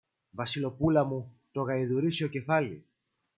[0.31, 2.85] Βασιλοπούλα μου, το γαϊδουρίσιο κεφάλι!